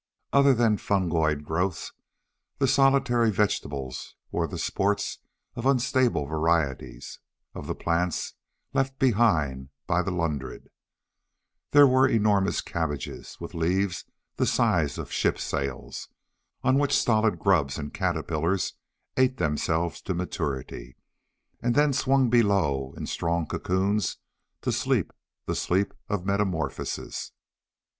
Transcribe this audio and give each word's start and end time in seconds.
Other 0.33 0.55
than 0.55 0.77
fungoid 0.79 1.43
growths, 1.43 1.91
the 2.57 2.67
solitary 2.67 3.29
vegetables 3.29 4.15
were 4.31 4.47
the 4.47 4.57
sports 4.57 5.19
of 5.55 5.67
unstable 5.67 6.25
varieties 6.25 7.19
of 7.53 7.67
the 7.67 7.75
plants 7.75 8.33
left 8.73 8.97
behind 8.97 9.69
by 9.85 10.01
the 10.01 10.09
Ludred. 10.09 10.69
There 11.69 11.85
were 11.85 12.07
enormous 12.07 12.61
cabbages, 12.61 13.37
with 13.39 13.53
leaves 13.53 14.05
the 14.37 14.47
size 14.47 14.97
of 14.97 15.11
ship 15.11 15.37
sails, 15.37 16.07
on 16.63 16.79
which 16.79 16.97
stolid 16.97 17.37
grubs 17.37 17.77
and 17.77 17.93
caterpillars 17.93 18.73
ate 19.17 19.37
themselves 19.37 20.01
to 20.01 20.15
maturity, 20.15 20.95
and 21.61 21.75
then 21.75 21.93
swung 21.93 22.27
below 22.27 22.95
in 22.97 23.05
strong 23.05 23.45
cocoons 23.45 24.17
to 24.61 24.71
sleep 24.71 25.13
the 25.45 25.53
sleep 25.53 25.93
of 26.09 26.25
metamorphosis. 26.25 27.33